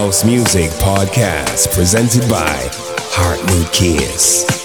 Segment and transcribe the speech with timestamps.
[0.00, 2.70] House Music Podcast presented by
[3.12, 4.59] Heart Kiss.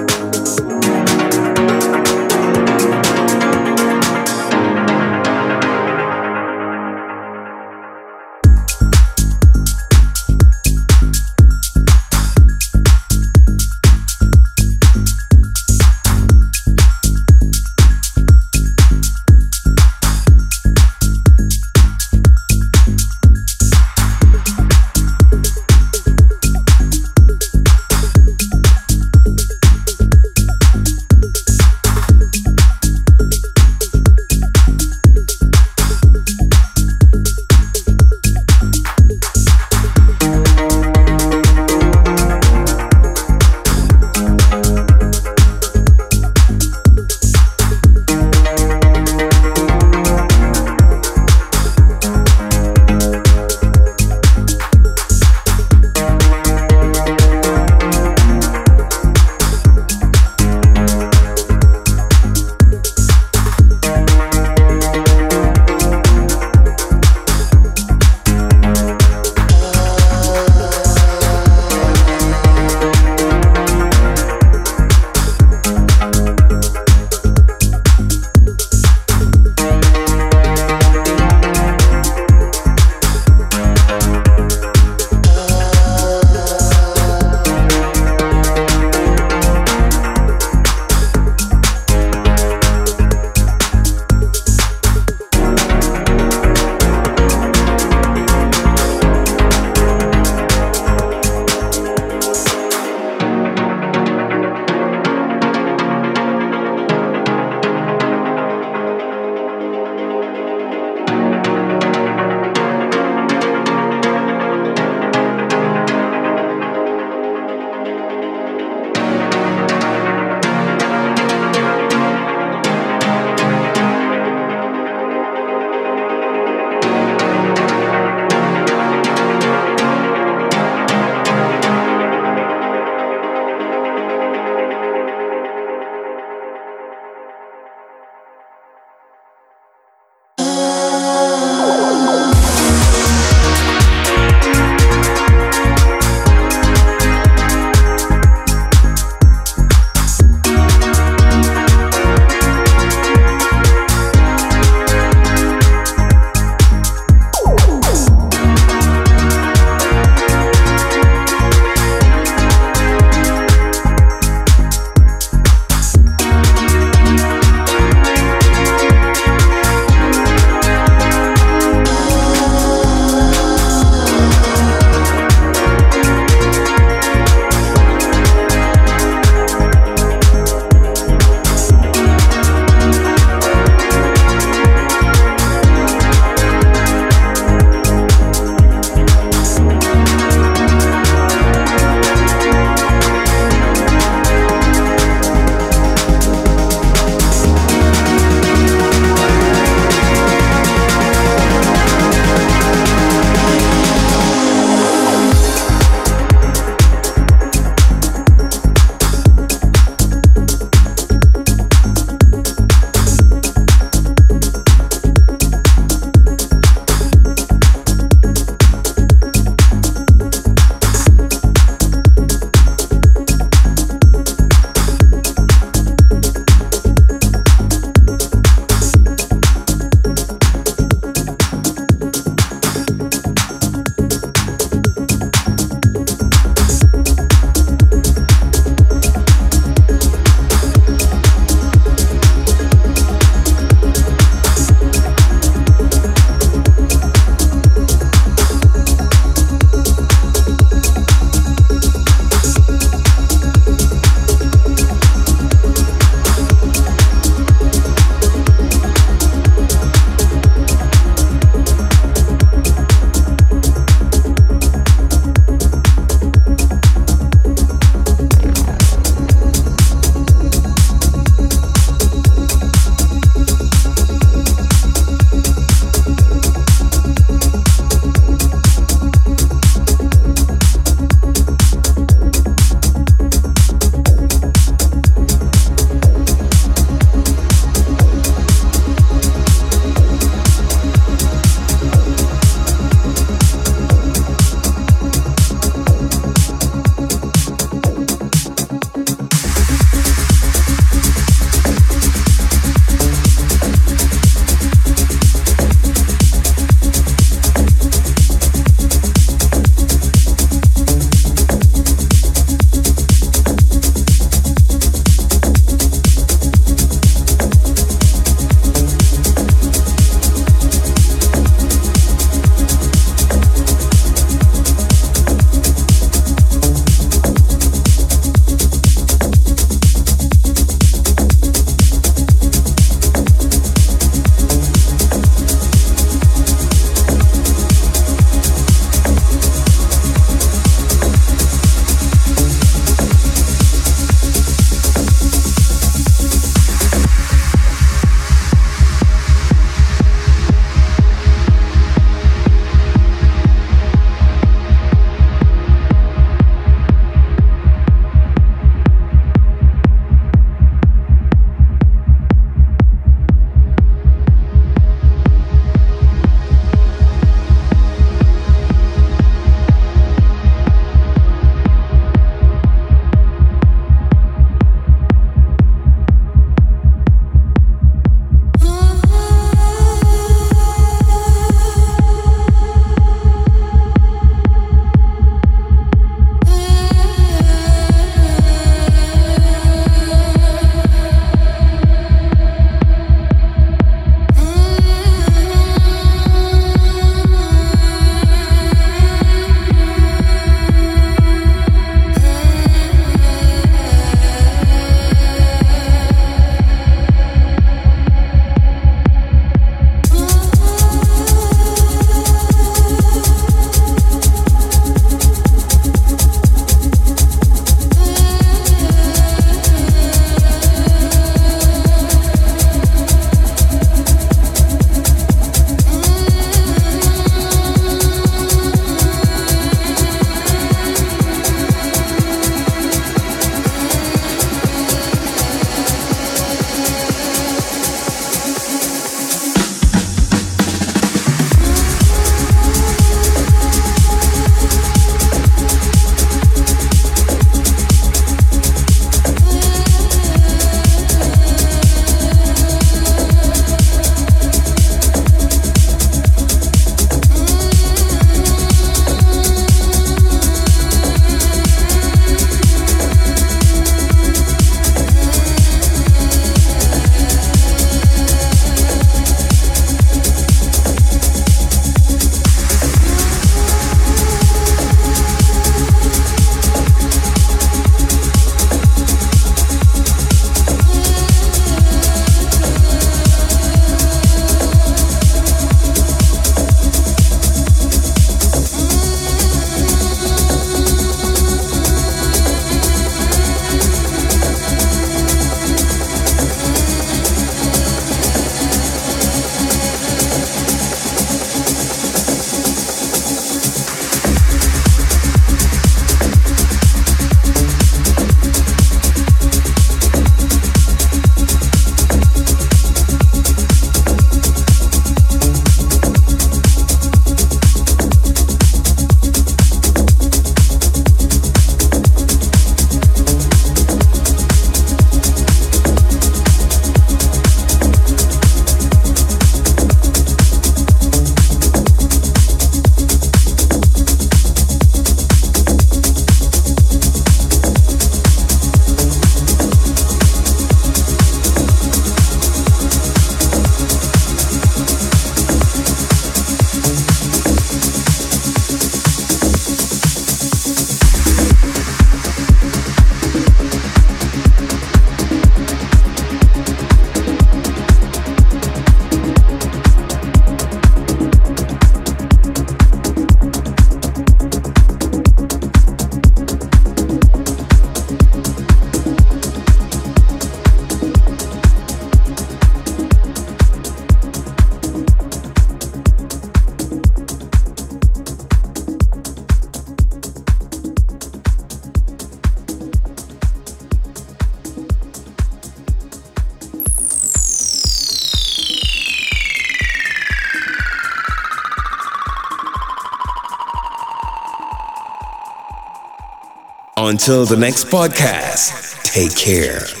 [597.21, 600.00] Until the next podcast, take care.